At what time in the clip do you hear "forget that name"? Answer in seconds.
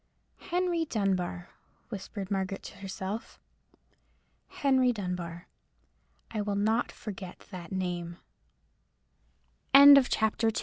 6.91-8.17